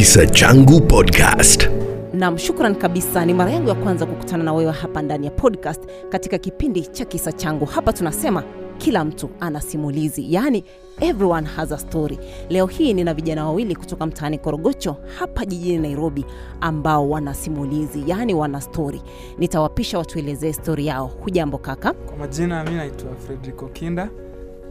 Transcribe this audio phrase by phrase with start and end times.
[0.00, 1.68] Kisa Changu Podcast.
[2.14, 3.24] Nam, shukran kabisa.
[3.24, 7.04] Ni mara yangu ya kwanza kukutana na wewe hapa ndani ya podcast katika kipindi cha
[7.04, 7.64] kisa changu.
[7.64, 8.42] Hapa tunasema
[8.78, 10.64] kila mtu ana simulizi, yaani
[11.00, 12.18] everyone has a story.
[12.48, 16.24] Leo hii nina vijana wawili kutoka mtaani Korogocho hapa jijini Nairobi
[16.60, 19.02] ambao wana simulizi, yaani wana story.
[19.38, 21.06] Nitawapisha watuelezee stori yao.
[21.06, 21.92] Hujambo kaka?
[21.92, 24.10] Kwa majina mi naitwa Fredrick Okinda,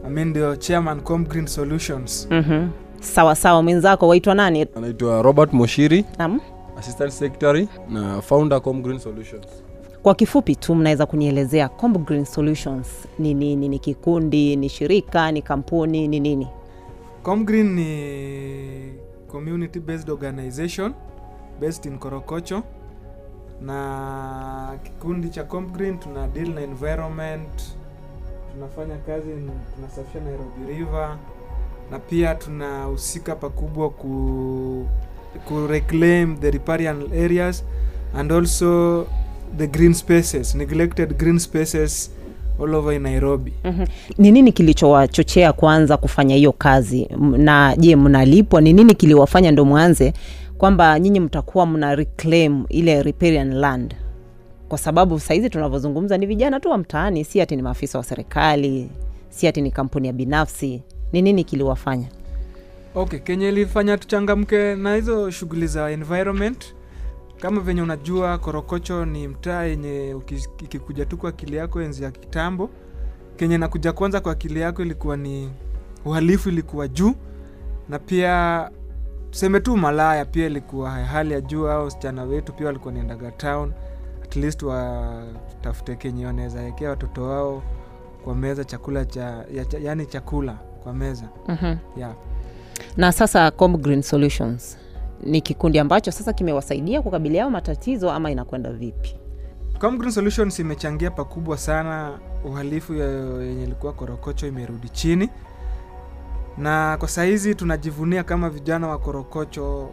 [0.08, 2.28] mi ndio chairman Com Green Solutions.
[2.30, 2.70] mm
[3.00, 4.66] Sawa sawa, mwenzako waitwa nani?
[4.76, 6.40] anaitwa robert moshiri Naam.
[6.78, 9.46] assistant secretary na founder com green solutions
[10.02, 12.86] kwa kifupi tu mnaweza kunielezea Com Green Solutions
[13.18, 13.68] ni nini?
[13.68, 16.48] Ni kikundi, ni shirika, ni kampuni, ni nini?
[17.22, 18.92] Com Green ni
[19.28, 20.94] community based organization
[21.60, 22.62] based in Korokocho,
[23.60, 27.62] na kikundi cha Com Green tuna deal na environment,
[28.52, 29.28] tunafanya kazi,
[29.74, 31.16] tunasafisha Nairobi River
[31.90, 34.86] na pia tunahusika pakubwa ku,
[35.48, 37.64] ku reclaim the riparian areas
[38.14, 39.06] and also
[39.58, 42.10] the green spaces neglected green spaces
[42.60, 43.52] all over in Nairobi.
[43.64, 43.86] Mhm.
[44.18, 47.08] Ni nini kilichowachochea kuanza kufanya hiyo kazi?
[47.36, 48.60] Na je, mnalipwa?
[48.60, 50.12] Ni nini kiliwafanya ndo mwanze
[50.58, 53.94] kwamba nyinyi mtakuwa mna reclaim ile riparian land?
[54.68, 58.90] Kwa sababu sahizi tunavyozungumza ni vijana tu wa mtaani, si ati ni maafisa wa serikali,
[59.28, 60.82] si ati ni kampuni ya binafsi.
[61.12, 62.08] Ni nini kiliwafanya?
[62.94, 66.74] Okay, kenye ilifanya tuchangamke na hizo shughuli za environment,
[67.40, 70.16] kama venye unajua Korokocho ni mtaa yenye
[70.64, 72.70] ikikuja tu kwa akili yako enzi ya kitambo,
[73.36, 75.50] kenye nakuja kwanza kwa akili yako ilikuwa ni
[76.04, 77.14] uhalifu ilikuwa juu,
[77.88, 78.70] na pia
[79.30, 83.72] tuseme tu malaya pia ilikuwa hali ya juu, au wasichana wetu pia walikuwa niendaga town.
[84.24, 87.62] At least watafute kenye wanaweza wekea watoto wao
[88.24, 89.22] kwa meza chakula cha,
[89.54, 91.76] ya, yani chakula kwa meza Mhm.
[91.96, 92.14] yeah.
[92.96, 94.78] Na sasa Com Green Solutions
[95.22, 99.16] ni kikundi ambacho sasa kimewasaidia kukabiliana matatizo ama inakwenda vipi?
[99.80, 105.28] Com Green Solutions imechangia pakubwa sana uhalifu yenye ilikuwa Korokocho imerudi chini,
[106.58, 109.88] na kwa sahizi tunajivunia kama vijana wa Korokocho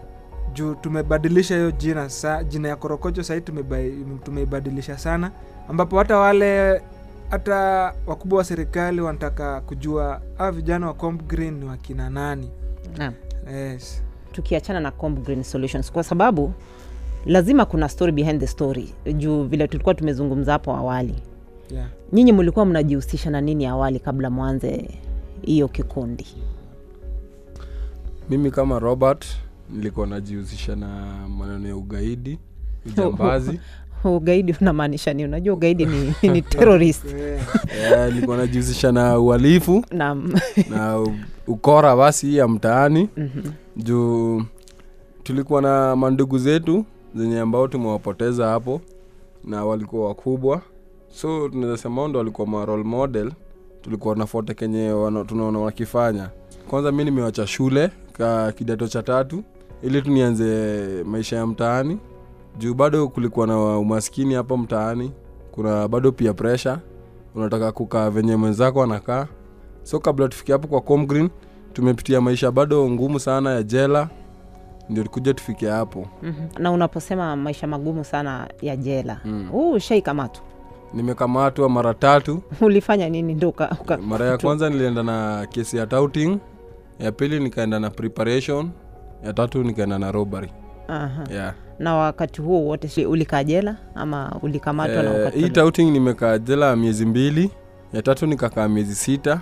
[0.54, 3.42] juu tumebadilisha hiyo jina sa, jina ya Korokocho sahii
[4.24, 5.32] tumeibadilisha sana,
[5.70, 6.82] ambapo hata wale
[7.30, 12.50] hata wakubwa wa serikali wanataka kujua a vijana wa Comp Green ni wakina nani.
[12.98, 13.14] Naam.
[13.54, 14.04] Yes.
[14.32, 16.54] tukiachana na Comp Green Solutions kwa sababu
[17.26, 21.16] lazima kuna story behind the story juu vile tulikuwa tumezungumza hapo awali
[21.72, 21.88] Yeah.
[22.14, 24.90] nyinyi mlikuwa mnajihusisha na nini awali kabla mwanze
[25.42, 26.26] hiyo kikundi
[28.30, 29.26] mimi kama robert
[29.70, 30.88] nilikuwa najihusisha na
[31.28, 32.40] maneno ya ugaidi
[32.86, 33.60] ujambazi
[34.04, 35.28] ugaidi unamaanisha nini?
[35.28, 37.06] Unajua ugaidi ni, ni terrorist.
[37.82, 39.86] Eh, nilikuwa najihusisha na uhalifu.
[39.92, 40.34] Naam.
[40.70, 41.08] Na
[41.48, 43.10] ukora basi ya mtaani.
[43.78, 44.44] Juu
[45.24, 48.82] tulikuwa na mandugu zetu zenye ambao tumewapoteza hapo
[49.44, 50.62] na walikuwa wakubwa.
[51.10, 53.32] So tunaweza sema ndo walikuwa ma role model.
[53.82, 54.92] Tulikuwa nafote kenye
[55.28, 56.30] tunaona wakifanya.
[56.70, 59.44] Kwanza mi nimewacha shule ka kidato cha tatu.
[59.84, 60.46] Ili tunianze
[61.06, 61.98] maisha ya mtaani
[62.58, 65.12] juu bado kulikuwa na umaskini hapa mtaani.
[65.52, 66.80] Kuna bado pia presha
[67.36, 69.28] unataka kukaa venye mwenzako anakaa.
[69.84, 71.30] So kabla tufikia hapo kwa Com Green
[71.74, 74.10] tumepitia maisha bado ngumu sana ya jela.
[74.90, 76.08] Ndio kuja tufikia hapo.
[76.24, 76.48] Mhm.
[76.60, 79.20] na unaposema maisha magumu sana ya jela.
[79.26, 79.50] Mm.
[79.54, 80.44] ushaikamatwa
[80.94, 82.42] nimekamatwa mara tatu.
[82.62, 83.54] Ulifanya nini ndo
[84.02, 86.38] mara ya kwanza nilienda na kesi ya touting.
[87.00, 88.70] Ya pili nikaenda na preparation.
[89.26, 90.50] Ya tatu nikaenda na robbery
[90.88, 91.24] Aha.
[91.32, 91.54] yeah.
[91.80, 97.52] na wakati huo wote ulikaa jela ama ulikamatwa Eh, hii touting nimekaa jela miezi mbili.
[97.94, 99.42] Ya tatu nikakaa miezi sita.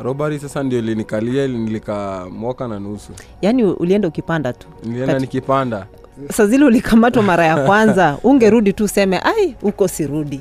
[0.00, 3.12] Robari sasa ndio ilinikalia nilikaa mwaka na nusu.
[3.42, 4.68] Yaani ulienda ukipanda tu?
[4.84, 5.86] Nilienda Kati- nikipanda.
[6.32, 10.40] Sa zile ulikamatwa mara ya kwanza ungerudi tu useme ai huko sirudi.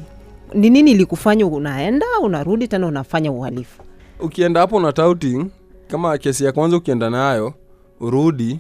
[0.54, 3.82] Ni nini ilikufanya unaenda unarudi tena unafanya uhalifu?
[4.20, 5.46] Ukienda hapo na touting
[5.88, 7.54] kama kesi ya kwanza ukienda nayo
[8.00, 8.60] urudi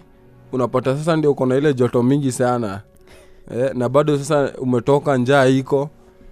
[0.54, 2.82] unapata sasa ndio uko na ile joto mingi sana.
[3.56, 5.90] Eh, na bado sasa umetoka njaa iko.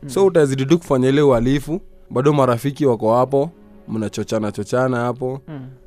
[0.08, 1.82] So utazidi tu kufanya ile uhalifu.
[2.10, 3.50] Bado marafiki wako hapo
[3.88, 5.42] mnachochana chochana hapo.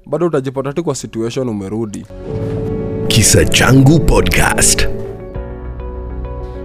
[0.07, 2.07] Bado utajipata tu kwa situation umerudi.
[3.09, 4.89] Kisa Changu Podcast.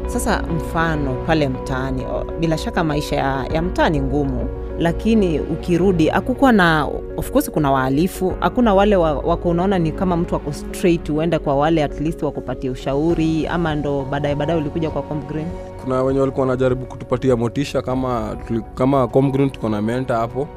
[0.07, 2.05] Sasa mfano pale mtaani,
[2.39, 4.49] bila shaka maisha ya, ya mtaa ni ngumu,
[4.79, 6.88] lakini ukirudi hakukuwa na
[7.18, 11.56] of course, kuna wahalifu, hakuna wale wako unaona ni kama mtu ako straight, uende kwa
[11.56, 15.47] wale at least wakupatia ushauri, ama ndo baadaye baadaye ulikuja kwa Comgreen?
[15.83, 18.38] kuna wenye walikuwa wanajaribu kutupatia motisha kama
[18.75, 20.47] kama Comgreen tuko na menta hapo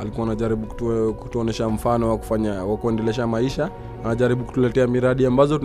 [0.00, 3.70] alikuwa anajaribu kutu, kutuonesha mfano wa kufanya wa kuendelesha maisha
[4.04, 5.60] anajaribu kutuletea miradi ambazo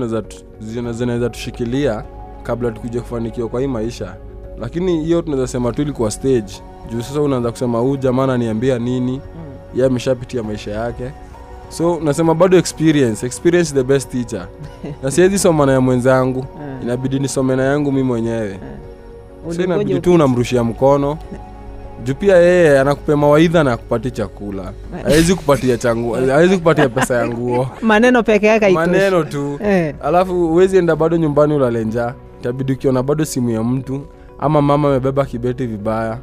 [0.92, 2.04] zinaweza tushikilia
[2.44, 4.16] kabla tukija kufanikiwa kwa hii maisha
[4.60, 6.54] lakini hiyo tunaweza sema tu ilikuwa stage
[6.89, 9.12] juu sasa unaanza kusema huu jamaa ananiambia nini?
[9.12, 9.80] Mm.
[9.80, 11.12] ye ameshapitia maisha yake.
[11.69, 13.25] So nasema bado experience.
[13.25, 14.48] Experience the best teacher.
[15.04, 16.45] Na siwezi soma na ya mwenzangu.
[16.81, 18.60] Inabidi nisome na yangu mi mwenyewe.
[19.56, 21.18] So inabidi tu unamrushia mkono.
[22.04, 24.74] Juu pia yeye anakupea mawaidha na akupatia chakula.
[25.04, 27.68] Hawezi kupatia changu hawezi kupatia pesa ya nguo.
[27.81, 29.60] Maneno peke yake maneno tu.
[29.63, 29.95] Eh.
[30.04, 34.01] alafu huwezi enda bado nyumbani ulalenja itabidi ukiona bado simu ya mtu
[34.39, 36.18] ama mama amebeba kibeti vibaya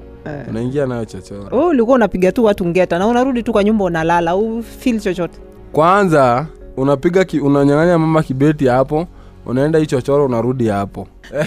[0.49, 4.37] unaingia nayo chochote oh, ulikuwa unapiga tu watu ngeta na unarudi tu kwa nyumba unalala
[4.37, 5.39] ufil chochote?
[5.73, 6.47] Kwanza
[6.77, 9.07] unapiga ki, unanyang'anya mama kibeti hapo
[9.47, 11.07] unaenda hii chochoro unarudi hapo.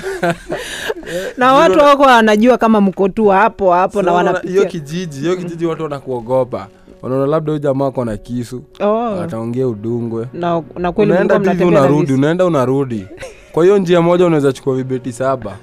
[1.37, 4.65] Na watu wako wanajua kama mkotu hapo hapo na So, hiyo wanapitia.
[4.65, 6.67] kijiji hiyo kijiji watu wanakuogopa.
[7.03, 9.21] Unaona labda huyu jamaa ako na kisu oh.
[9.21, 10.27] ataongea udungwe.
[10.33, 13.07] Na, na kweli unaenda hivi unarudi unaenda unarudi.
[13.51, 15.55] Kwa hiyo njia moja unaweza chukua vibeti saba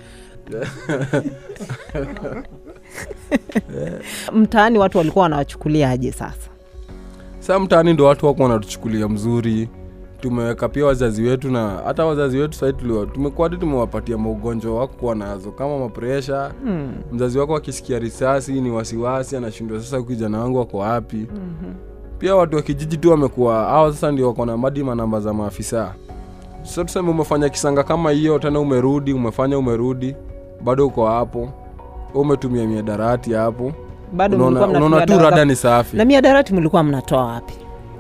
[4.35, 6.49] mtaani watu walikuwa wanawachukuliaje sasa?
[7.39, 9.69] Saa mtaani ndo watu wako wanatuchukulia mzuri.
[10.21, 12.73] Tumeweka pia wazazi wetu na hata wazazi wetu sahii
[13.13, 16.93] tumekuwa tumewapatia maugonjwa wakuwa nazo kama mapresha mm.
[17.13, 21.17] mzazi wako akisikia risasi ni wasiwasi anashindwa sasa kijana wangu wako wapi?
[21.17, 21.75] Mm-hmm.
[22.19, 25.95] pia watu wa kijiji tu wamekuwa hawa sasa ndio wako na madi manamba za maafisa.
[26.63, 30.15] So tuseme umefanya kisanga kama hiyo tena umerudi umefanya umerudi
[30.65, 31.49] bado uko hapo
[32.15, 33.73] umetumia miadarati hapo.
[34.13, 35.97] Bado unaona mlikuwa tu rada ni safi.
[35.97, 37.55] na miadarati mlikuwa mnatoa wapi?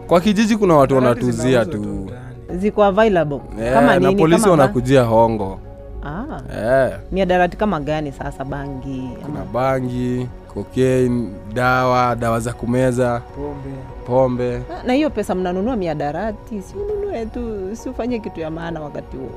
[0.06, 2.10] Kwa kijiji kuna watu wanatuzia tu.
[2.54, 3.40] ziko available.
[3.60, 5.58] Yeah, kama na polisi wanakujia hongo.
[6.04, 6.40] Ah.
[6.56, 7.00] yeah.
[7.12, 9.10] miadarati kama gani sasa bangi?
[9.26, 13.22] Kuna ama bangi cocaine dawa dawa za kumeza.
[13.36, 13.70] Pombe.
[14.06, 14.56] Pombe.
[14.56, 16.62] Ah, na hiyo pesa mnanunua miadarati?
[16.62, 19.30] Si ununue tu si ufanye kitu ya maana wakati huo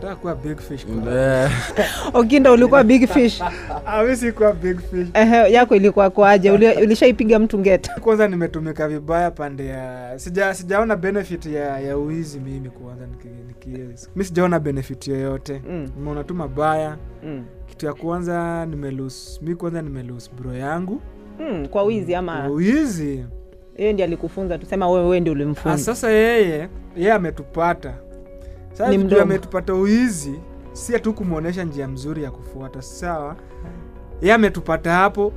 [0.00, 1.50] Nataka kuwa big fish kwa- eh,
[2.52, 3.42] ulikuwa big fish?
[4.16, 5.08] Sikuwa big fish.
[5.14, 11.46] Ehe, yako ilikuwa kwaje ulishaipiga mtu ngeta kwanza nimetumika vibaya pande ya sija, sijaona benefit
[11.46, 13.06] ya, ya uizi mimi kwanza
[14.16, 15.62] mi sijaona benefit yoyote.
[15.70, 15.88] Mm.
[16.24, 16.96] tu mabaya.
[17.24, 17.44] Mm.
[17.66, 21.00] kitu ya kwanza nimelus mi kwanza nimelus bro yangu.
[21.40, 22.50] Mm, kwa wizi ama?
[22.50, 23.24] Uizi
[23.76, 27.94] yeye ndi alikufunza tusema wewe wewe ndi Ah, ulimfunza sasa yeye yeye ametupata
[28.78, 30.40] sasa Ni ametupata uizi
[30.72, 32.82] si tu kumwonyesha njia mzuri ya kufuata.
[32.82, 33.36] Sawa.
[34.20, 35.32] Yeye ametupata hapo.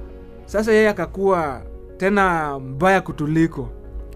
[0.46, 1.62] Sasa yeye akakuwa
[1.98, 3.70] tena mbaya kutuliko.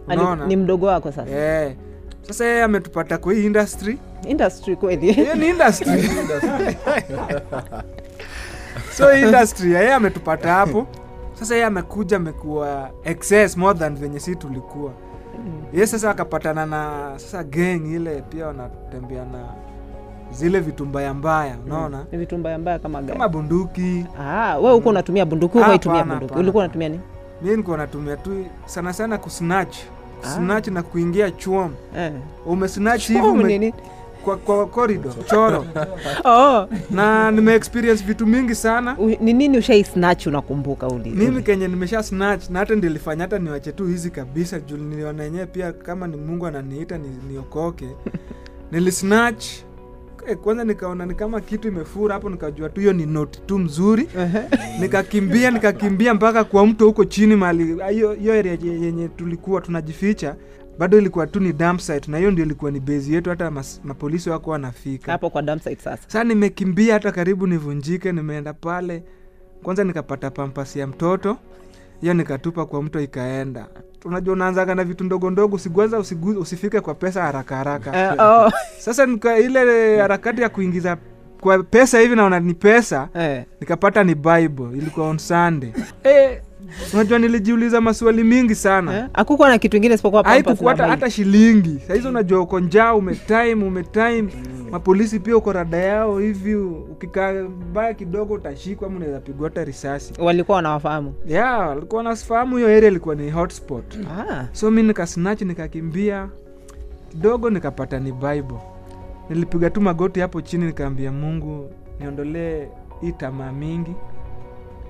[0.08, 0.48] Ali- unaona?
[0.48, 1.30] ni mdogo wako sasa.
[1.32, 1.76] Eh.
[2.22, 3.98] sasa yeye ametupata kwa hii industry.
[4.28, 5.12] Industry kweli.
[5.12, 6.10] Hiyo ni industry.
[8.98, 10.88] So industry yeye ametupata hapo.
[11.34, 14.92] Sasa yeye amekuja amekuwa excess more than venye si tulikuwa
[15.74, 19.46] ye sasa akapatana na sasa gang ile pia wanatembea na
[20.32, 22.20] zile vitu mbaya mbaya unaona mm.
[22.20, 25.78] vitu mbaya mbaya kama gani kama bunduki ah, wewe unatumia bunduki huko Ah,
[26.20, 27.02] bunduki ulikuwa unatumia nini
[27.42, 29.78] mi nikuwa natumia tu sana sana kusnatch
[30.24, 30.30] Ah.
[30.72, 32.12] na kuingia chuom eh.
[32.46, 33.74] umesnatch hivi ume, nini?
[34.26, 35.66] Kwa, kwa corridor choro.
[36.26, 36.68] Oh.
[36.92, 38.98] na nimeexperience vitu mingi sana.
[39.22, 41.10] Ni nini ushai snatch unakumbuka uli?
[41.10, 45.46] Mimi kenye nimesha snatch na hata ndilifanya hata niwache tu hizi kabisa juu niliona yenyewe
[45.46, 47.88] pia kama ni mungu ananiita ni, niokoke.
[48.72, 49.46] Nilisnatch
[50.28, 54.08] Eh, kwanza nikaona ni kama kitu imefura hapo nikajua tu hiyo ni noti tu mzuri.
[54.82, 60.36] Nikakimbia nikakimbia mpaka kwa mto huko chini mali hiyo hiyo area yenye tulikuwa tunajificha
[60.78, 63.82] bado ilikuwa tu ni dump site na hiyo ndio ilikuwa ni bezi yetu hata mas,
[63.84, 65.12] mapolisi wako wanafika.
[65.12, 66.04] Hapo kwa dump site sasa.
[66.04, 69.04] Sasa nimekimbia hata karibu nivunjike nimeenda pale.
[69.64, 71.38] Kwanza nikapata pampas ya mtoto
[72.02, 73.68] hiyo nikatupa kwa mto ikaenda.
[74.06, 76.00] Unajua unaanzaga na vitu ndogo ndogo usigwanza
[76.40, 78.16] usifike kwa pesa haraka haraka.
[78.16, 78.52] Uh, oh.
[78.80, 80.98] sasa nika ile harakati ya kuingiza
[81.42, 83.44] kwa pesa hivi naona ni pesa eh.
[83.62, 85.72] nikapata ni bible ilikuwa on sunday.
[86.04, 86.42] Eh,
[86.94, 88.98] unajua nilijiuliza maswali mingi sana.
[88.98, 89.06] Eh?
[89.14, 90.24] hakukuwa na kitu ingine isipokuwa
[90.88, 91.80] hata, shilingi.
[91.88, 94.28] Sahizi unajua uko njaa umetime umetime
[94.72, 96.56] mapolisi pia uko rada yao hivi.
[96.56, 100.14] Ukikaa mbaya kidogo utashikwa ama unaweza pigwa hata risasi.
[100.20, 101.14] Walikuwa wanawafahamu?
[101.28, 103.96] Ya walikuwa wanafahamu hiyo area ilikuwa ni hotspot.
[104.20, 104.46] Ah.
[104.52, 106.30] so mi nikasnach nikakimbia.
[107.10, 108.60] Kidogo nikapata ni bible
[109.30, 112.68] nilipiga tu magoti hapo chini nikaambia mungu niondolee
[113.02, 113.92] hii tamaa mingi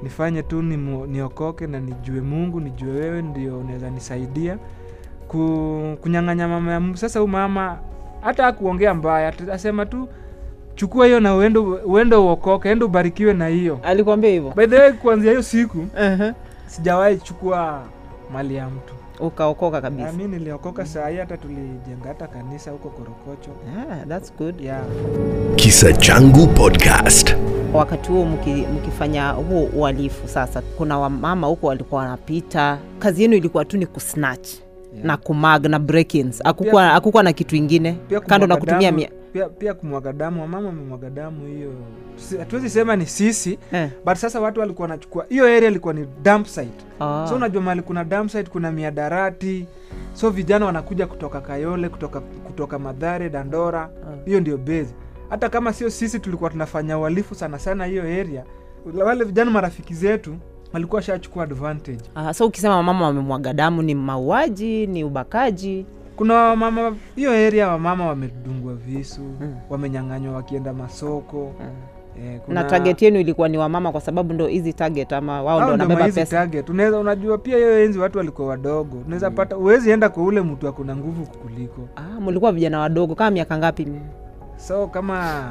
[0.04, 4.58] nifanye tu niokoke na nijue mungu nijue wewe ndio unaweza nisaidia
[5.28, 6.98] ku, kunyang'anya mama ya Mungu.
[6.98, 7.78] sasa huu mama
[8.22, 10.08] hata akuongea mbaya asema tu
[10.76, 14.92] chukua hiyo na uende uende uokoke ende ubarikiwe na hiyo alikuambia hivyo by the way
[14.94, 16.34] kuanzia hiyo siku uh-huh.
[16.66, 17.82] sijawahi chukua
[18.34, 20.12] mali ya mtu ukaokoka kabisa.
[20.12, 23.50] Mi niliokoka sahii hata tulijenga hata kanisa huko korokocho.
[23.92, 24.62] Ah, that's good.
[24.62, 24.82] Yeah.
[25.56, 27.36] Kisa Changu Podcast.
[27.74, 28.26] wakati huo
[28.76, 32.78] mkifanya huo uhalifu sasa kuna wamama huko walikuwa wanapita.
[33.00, 34.50] Kazi yenu ilikuwa tu ni kusnatch
[34.94, 35.08] Yeah.
[35.08, 36.44] na kumag na break-ins.
[36.44, 37.98] Hakukuwa na kitu ingine.
[38.28, 41.74] kando na kutumia damu- mia pia, pia kumwaga damu wamama wamemwaga damu hiyo.
[42.40, 43.90] Hatuwezi sema ni sisi eh.
[44.06, 46.86] but sasa watu walikuwa wanachukua hiyo area ilikuwa ni dump site.
[47.00, 47.26] Ah.
[47.30, 49.66] so unajua mali kuna dump site kuna miadarati
[50.14, 53.90] so vijana wanakuja kutoka kayole kutoka kutoka madhare dandora.
[54.26, 54.94] Hiyo ndio base.
[55.30, 58.44] Hata kama sio sisi tulikuwa tunafanya uhalifu sana sana hiyo area.
[59.06, 60.36] Wale vijana marafiki zetu
[60.74, 62.04] walikuwa shachukua advantage.
[62.16, 65.86] Ah, so ukisema wamama wamemwaga damu ni mauaji ni ubakaji?
[66.16, 69.56] Kuna wamama hiyo area wamama wamedungwa visu mm.
[69.70, 71.52] wamenyang'anywa wakienda masoko.
[71.60, 72.24] Mm.
[72.26, 75.72] eh, na target yenu ilikuwa ni wamama kwa sababu ndo hizi target ama wao ndo
[75.72, 76.26] wanabeba pesa?
[76.26, 76.70] target.
[76.70, 78.98] Unaweza unajua pia hiyo enzi watu walikuwa wadogo.
[79.06, 83.32] Unaweza pata uwezi enda kwa ule mtu akuna nguvu kukuliko ah, mlikuwa vijana wadogo kama
[83.32, 83.88] miaka ngapi?
[84.58, 85.44] So kama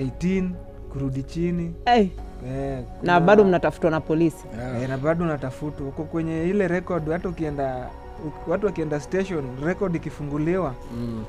[0.00, 0.48] 18
[0.92, 1.74] kurudi chini.
[1.84, 2.06] Hey.
[2.46, 4.44] eh, na bado mnatafutwa na polisi?
[4.82, 5.88] Eh, na bado unatafutwa.
[5.88, 7.88] Uko kwenye ile record hata ukienda
[8.48, 10.74] watu wakienda station record ikifunguliwa.
[10.96, 11.24] Mm.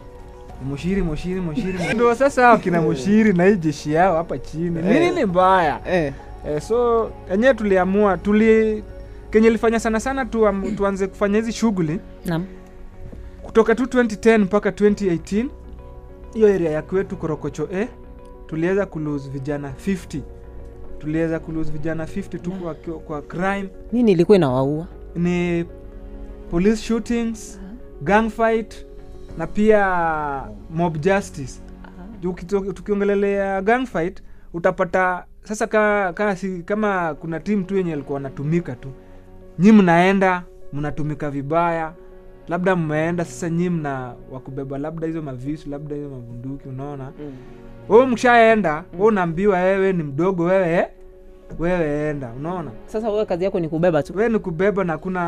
[0.70, 4.82] Mushiri mushiri mushiri Ndio sasa hao kina mushiri na hii jeshi yao hapa chini.
[4.82, 5.80] Ni nini mbaya?
[5.88, 6.14] Eh.
[6.48, 8.84] eh, so enyewe tuliamua tuli
[9.32, 12.00] kenye lifanya sana sana tu, tuanze kufanya hizi shughuli.
[12.26, 12.46] Naam.
[13.44, 15.46] kutoka tu 2010 mpaka 2018
[16.34, 17.88] hiyo area ya kwetu korokocho eh,
[18.48, 20.20] tuliweza kulose vijana 50
[21.00, 23.70] tuliweza kulose vijana 50 tu kwa, kwa crime.
[23.92, 24.88] Nini ilikuwa inawaua?
[25.16, 25.66] Ni
[26.52, 27.60] police shootings
[28.02, 28.86] gunfight
[29.38, 31.62] na pia mob justice
[32.74, 34.24] tukiongelelea gunfight
[34.54, 38.90] utapata sasa ka, ka, si, kama kuna timu tu yenye alikuwa wanatumika tu
[39.60, 41.94] nyi mnaenda mnatumika vibaya
[42.48, 47.12] labda mmeenda sasa nyi mna wakubeba labda hizo mavisu labda hizo mabunduki unaona
[47.90, 48.12] wewe mm.
[49.00, 50.88] we unaambiwa wewe ni mdogo wewe eh?
[51.60, 52.72] Wewe enda unaona?
[52.86, 54.14] Sasa wewe kazi yako ni kubeba tu.
[54.18, 55.20] Wewe ni kubeba na hakuna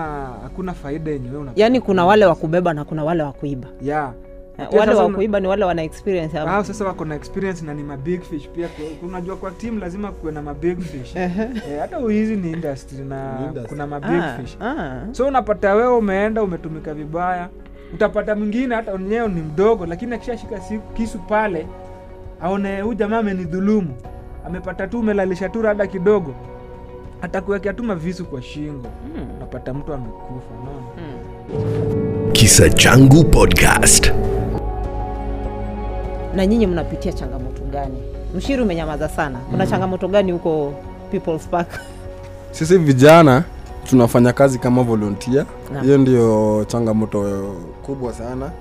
[0.44, 3.68] hakuna faida yenye wewe yaani kuna wale wa kubeba na kuna wale wa kuiba.
[3.82, 4.14] Yeah.
[4.58, 6.64] Na wale wa kuiba ni wale wana experience hapo.
[6.64, 8.70] sasa wako na experience na ni mabig fish pia.
[9.04, 11.16] Unajua kwa team lazima kuwe na mabig fish.
[11.16, 11.32] Eh,
[11.80, 13.70] hata hizi ni industry na industry.
[13.70, 14.58] kuna mabig Ah, fish.
[14.62, 15.00] ah.
[15.12, 17.50] so unapata wewe umeenda umetumika vibaya.
[17.94, 21.68] Utapata mwingine hata enyewe ni mdogo lakini akishashika si- kisu pale
[22.42, 23.94] aone huyu jamaa amenidhulumu
[24.48, 26.34] amepata tu umelalisha tu rada kidogo
[27.22, 28.88] atakuwekea tu mavisu kwa shingo.
[29.40, 32.32] Napata mtu amekufa unaona?
[32.32, 34.12] Kisa Changu Podcast.
[36.36, 37.98] na nyinyi mnapitia changamoto gani?
[38.36, 39.40] Mshiri umenyamaza sana.
[39.52, 40.74] Kuna changamoto gani huko
[41.12, 41.68] people's park?
[42.52, 43.44] Sisi vijana
[43.90, 45.46] tunafanya kazi kama volontia
[45.82, 47.24] hiyo ndio changamoto
[47.86, 48.52] kubwa sana.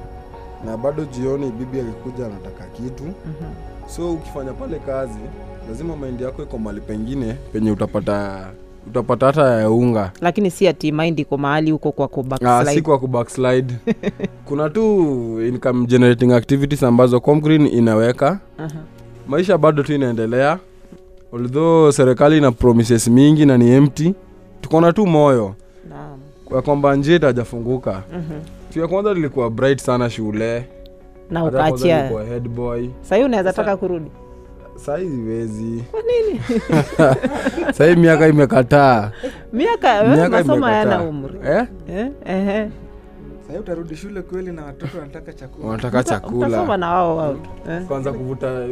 [0.67, 3.05] Na bado jioni bibi akikuja anataka kitu.
[3.87, 5.19] So ukifanya pale kazi
[5.68, 8.47] lazima maindi yako iko mahali pengine penye utapata
[8.87, 10.12] utapata hata ya unga.
[10.21, 13.75] Lakini si ati mind iko mahali huko kwa ku Ah, si kwa kubackslide
[14.49, 14.83] kuna tu
[15.42, 18.38] income generating activities ambazo Comgreen inaweka.
[18.59, 18.71] Aha.
[19.28, 20.59] maisha bado tu inaendelea.
[21.33, 24.14] Although serikali ina promises mingi na ni empty
[24.61, 25.54] tukona tu moyo.
[25.88, 26.18] Naam.
[26.44, 28.02] kwa kwamba njia itajafunguka.
[28.12, 28.40] Mhm.
[28.68, 30.64] siku ya kwanza lilikuwa bright sana shule.
[31.30, 32.09] Na ukaachia.
[32.09, 32.88] head boy.
[33.25, 34.11] Unaweza taka kurudi
[34.76, 35.85] sahii ziwezi
[37.78, 39.11] sahii miaka imekataa.
[39.52, 41.02] Miaka eh, miaka masomo imekataa.
[41.02, 41.35] umri.
[41.47, 41.66] Eh?
[42.26, 42.69] Eh,
[43.47, 45.69] sahii utarudi shule kweli na watoto wanataka chakula.
[45.69, 46.76] Wanataka chakula.
[46.76, 47.37] na wao wao.
[47.71, 47.83] Eh.
[47.88, 48.66] kwanza kuvuta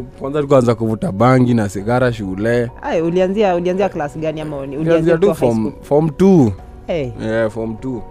[0.49, 2.71] kwanza kuvuta bangi na sigara shule.
[2.83, 6.53] Ay, ulianzia ulianzia klasi gani ama ulianzia tu form, form two.
[6.87, 8.03] Eh, yeah, form two.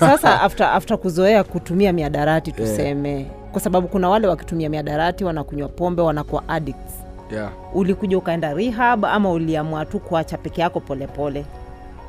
[0.00, 5.68] Sasa after, after kuzoea kutumia miadarati tuseme tuseme kwa sababu kuna wale wakitumia miadarati wanakunywa
[5.68, 6.92] pombe wanakuwa addicts.
[7.32, 7.50] Yeah.
[7.74, 11.44] ulikuja ukaenda rehab ama uliamua tu kuacha peke yako polepole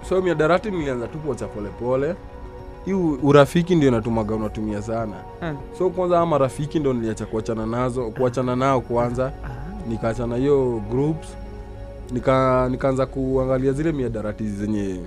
[0.09, 2.15] so miadarati nilianza tu kuacha polepole
[2.85, 5.13] hii urafiki ndio natumaga unatumia sana.
[5.39, 5.57] Hmm.
[5.77, 9.31] so kwanza ama rafiki ndo niliacha kuachana nazo kuachana nao kwanza.
[9.89, 11.27] Nikaachana hiyo groups.
[12.11, 14.99] Nika nikaanza kuangalia zile miadarati zenye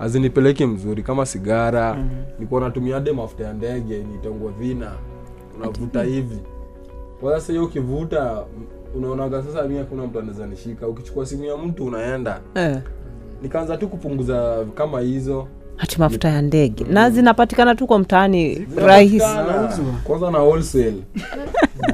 [0.00, 1.94] azinipeleke mzuri kama sigara.
[1.94, 2.10] Mm.
[2.38, 4.92] nikuwa natumia hade mafuta ya ndege nitangwa vina
[5.58, 6.38] unavuta hivi.
[7.20, 8.44] Kwa sasa hiyo ukivuta
[8.96, 10.88] unaonaga sasa mi hakuna mtu anaweza nishika.
[10.88, 12.40] Ukichukua simu ya mtu unaenda.
[12.54, 12.78] Eh.
[13.42, 15.46] nikaanza tu kupunguza kama hizo.
[15.76, 16.84] Hati mafuta ya ndege.
[16.84, 19.26] Na zinapatikana tu kwa mtaani rahisi.
[20.04, 21.02] Kwanza na wholesale.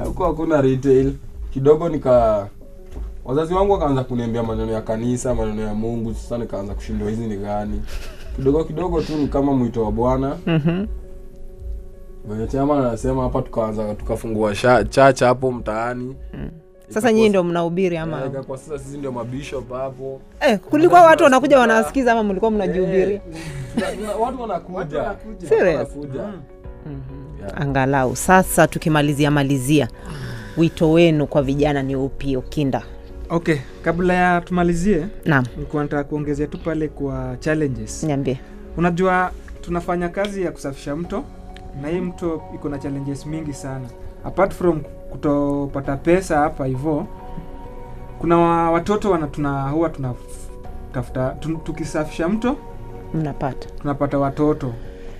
[0.05, 1.13] Huko hakuna retail.
[1.51, 2.47] Kidogo nika
[3.25, 6.15] wazazi wangu wakaanza kuniambia maneno ya kanisa maneno ya mungu.
[6.15, 7.83] Sasa nikaanza kushindwa hizi ni gani?
[8.37, 10.37] Kidogo kidogo tu ni kama mwito wa bwana.
[10.47, 10.87] Mhm.
[12.31, 14.55] Venye chama anasema hapa tukaanza tukafungua
[14.89, 16.17] chacha hapo mtaani.
[16.89, 18.23] Sasa nyinyi ndio mnahubiri ama?
[18.25, 20.21] Eh, kwa sasa sisi ndio mabishop hapo.
[20.41, 23.15] Eh, kulikuwa watu wanakuja wanasikiza ama mlikuwa mnajihubiri?
[23.15, 23.21] Eh,
[23.99, 25.15] tuna- watu wanakuja.
[25.49, 25.77] Serious?
[25.77, 26.21] wanakuja.
[26.21, 27.63] Yeah.
[27.63, 28.17] angalau.
[28.17, 29.89] Sasa tukimalizia malizia
[30.57, 32.83] wito wenu kwa vijana ni upi ukinda
[33.29, 35.45] okay kabla ya tumalizie naam.
[35.57, 38.03] nilikuwa nataka kuongezea tu pale kwa challenges.
[38.05, 38.41] Niambie.
[38.77, 41.25] Unajua tunafanya kazi ya kusafisha mto
[41.83, 43.87] na hii mto iko na challenges mingi sana.
[44.25, 47.07] Apart from kutopata pesa hapa hivo
[48.19, 48.37] kuna
[48.71, 52.57] watoto wana tuna huwa tunatafuta tu, tukisafisha mto
[53.15, 53.69] mnapata.
[53.81, 54.73] tunapata watoto.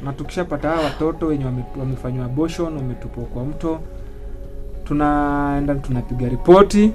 [0.05, 3.81] Na tukishapata hawa watoto wenye wame- wamefanywa abortion wametupwa kwa mto
[4.85, 6.93] tunaenda tunapiga ripoti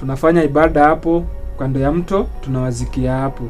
[0.00, 1.24] tunafanya ibada hapo
[1.58, 3.44] kando ya mto tunawazikia hapo.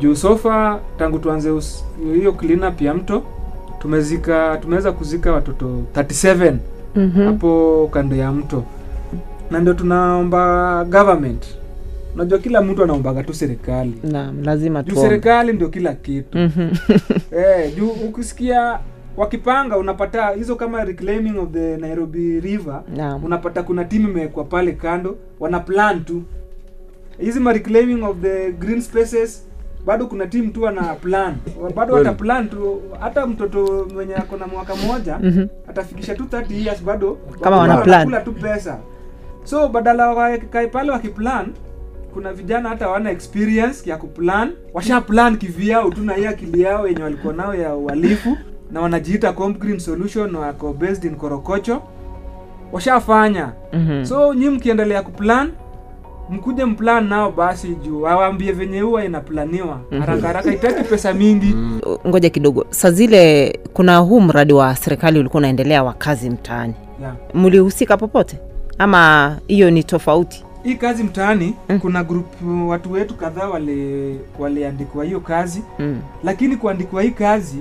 [0.00, 1.50] Juu sofa tangu tuanze
[2.14, 3.22] hiyo clean up ya mto
[3.80, 6.54] tumezika tumeweza kuzika watoto 37
[6.96, 7.24] mm-hmm.
[7.26, 8.64] hapo kando ya mto.
[9.50, 11.46] Na ndio tunaomba government.
[12.14, 13.94] Unajua kila mtu anaombaga tu serikali.
[14.04, 16.38] Naam lazima juu serikali ndio kila kitu.
[16.38, 16.70] Mhm.
[17.38, 18.78] eh, juu ukisikia
[19.16, 23.24] wakipanga unapata hizo kama reclaiming of the nairobi river naam.
[23.24, 26.22] unapata kuna timu imewekwa pale kando wana plan tu.
[27.18, 29.46] Hizi ma reclaiming of the green spaces
[29.86, 31.34] bado kuna timu tu ana plan.
[31.76, 35.48] Bado hata plan tu hata mtoto mwenye ako na mwaka mmoja -hmm.
[35.68, 37.18] atafikisha tu 30 years bado.
[37.40, 38.04] Kama wana plan.
[38.04, 38.78] kula tu pesa.
[39.44, 41.46] So badala wakae pale wakiplan
[42.14, 44.52] kuna vijana hata wana experience ya kuplan.
[44.74, 48.36] Washa plan kivyao tu na hii akili yao yenye walikuwa nao ya uhalifu
[48.70, 51.82] na wanajiita Comp Green solution wako based in korokocho.
[52.72, 53.52] Washafanya.
[53.72, 54.04] Mhm.
[54.04, 55.50] so nyi mkiendelea kuplan
[56.30, 59.80] mkuje mplan nao basi juu awaambie venye huwa inaplaniwa.
[60.00, 61.54] Haraka haraka itaki pesa mingi.
[62.06, 62.66] Ngoja kidogo.
[62.70, 66.74] Saa zile kuna huu mradi wa serikali ulikuwa unaendelea wa kazi mtaani.
[67.00, 67.14] Yeah.
[67.34, 68.38] mlihusika popote?
[68.78, 70.44] Ama hiyo ni tofauti?
[70.62, 75.62] Hii kazi mtaani kuna grupu watu wetu kadhaa wali waliandikwa hiyo kazi.
[75.78, 76.00] Mm.
[76.24, 77.58] lakini kuandikwa hii kazi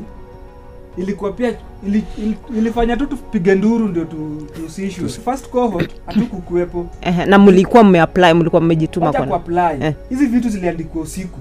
[0.97, 1.54] ilikuwa pia
[1.88, 7.84] ili, ili, ilifanya tu tupige nduru ndio tu- tusishwe first cohort hatukukuwepo Ehe, na mlikuwa
[7.84, 9.93] mmeapply mlikuwa mmejituma kwa kuapply Eh.
[10.10, 11.39] hizi vitu ziliandikwa usiku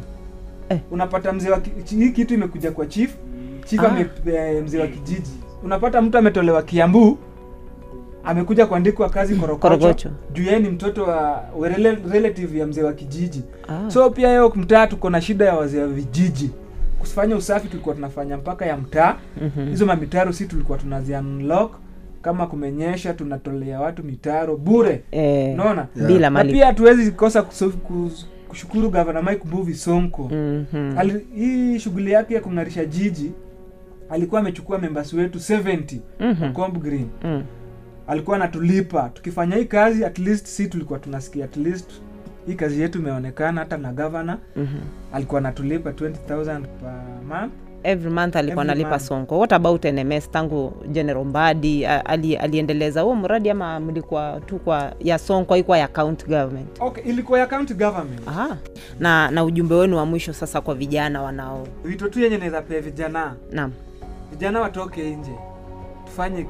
[0.69, 0.79] Eh.
[0.91, 3.15] unapata mzee wa ki- hii kitu imekuja kwa chief
[3.67, 3.89] chief Ah.
[3.89, 5.31] ame, eh, mzee wa kijiji
[5.65, 7.19] unapata mtu ametolewa kiambu
[8.25, 10.11] amekuja kuandikwa kazi korokocho, Korokocho.
[10.33, 11.43] juu yeye ni mtoto wa
[12.13, 13.91] relative ya mzee wa kijiji Ah.
[13.91, 16.51] so pia hiyo mtaa tuko na shida ya wazee wa vijiji
[16.99, 19.17] kufanya usafi tulikuwa tunafanya mpaka ya mtaa.
[19.43, 19.69] Mhm.
[19.71, 21.73] hizo mamitaro si tulikuwa tunazi unlock.
[22.23, 25.03] Kama kumenyesha tunatolea watu mitaro bure.
[25.11, 25.87] Eh, unaona?
[25.95, 26.53] bila na malipo.
[26.55, 27.43] pia hatuwezi kosa
[28.49, 30.23] kushukuru gavana Mike Mbuvi Sonko.
[30.23, 30.99] Mhm.
[30.99, 33.33] Ali, hii shughuli yake ya kung'arisha jiji
[34.11, 36.81] alikuwa amechukua members wetu 70 mm-hmm.
[36.81, 37.09] Green.
[37.25, 37.43] Mm.
[38.07, 39.11] alikuwa anatulipa.
[39.15, 41.91] Tukifanya hii kazi at least si tulikuwa tunasikia at least
[42.49, 44.79] hii kazi yetu imeonekana hata na gavana Mhm.
[45.13, 46.93] alikuwa anatulipa 20000 per
[47.29, 47.53] month.
[47.83, 49.39] Every month alikuwa analipa sonko.
[49.39, 55.19] What about nms tangu general mbadi ali, aliendeleza huo mradi ama mlikuwa tu kwa ya
[55.19, 56.69] sonko haikuwa ya county government?
[56.81, 58.29] Okay ilikuwa ya county government.
[58.29, 58.57] Aha.
[59.01, 61.67] na na ujumbe wenu wa mwisho sasa kwa vijana wanao?
[61.85, 63.35] Wito tu yenye naweza pea vijana.
[63.53, 63.73] Naam.
[64.31, 65.33] Vijana watoke nje.
[66.07, 66.47] Tufanye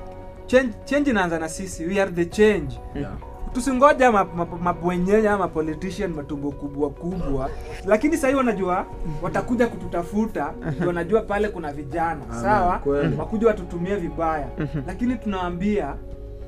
[0.47, 1.85] change, change inaanza na sisi.
[1.85, 2.79] We are the change.
[2.95, 3.13] Yeah.
[3.55, 7.51] Tusingoja ma- ma- mabwenyenye ama politician matumbo kubwa kubwa.
[7.87, 8.87] Lakini sahii wanajua
[9.23, 10.53] watakuja kututafuta
[10.87, 12.21] wanajua pale kuna vijana.
[12.43, 12.81] Sawa?
[13.19, 14.47] Wakuja watutumie vibaya.
[14.87, 15.95] Lakini tunawaambia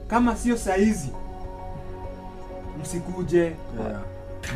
[0.08, 1.10] kama sio saizi
[2.82, 3.38] msikuje.
[3.38, 4.00] Yeah.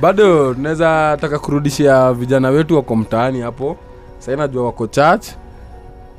[0.00, 3.76] bado tunaweza taka kurudishia vijana wetu wako mtaani hapo.
[4.18, 5.26] Sahii najua wako church.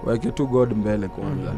[0.05, 1.51] Waweke tu god mbele kwanza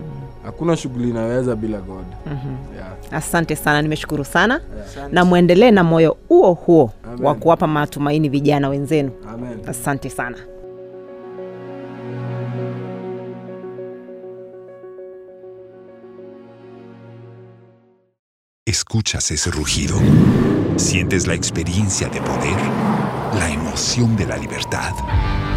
[0.48, 2.76] hakuna shughuli inaweza bila god mm-hmm.
[2.76, 2.88] yeah.
[3.12, 4.62] asante sana nimeshukuru sana
[4.98, 5.12] yeah.
[5.12, 9.60] na mwendelee na moyo huo huo wa kuwapa matumaini vijana wenzenu Amen.
[9.68, 10.38] asante sana
[18.66, 19.96] ¿Escuchas ese rugido?
[20.76, 22.58] ¿Sientes la experiencia de poder?
[23.40, 24.94] ¿La emoción de la libertad?